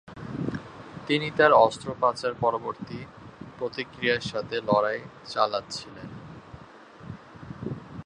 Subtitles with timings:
[1.07, 2.99] তিনি তার অস্ত্রোপচার পরবর্তী
[3.59, 4.99] প্রতিক্রিয়ার সাথে লড়াই
[5.25, 6.09] চালাচ্ছিলেন।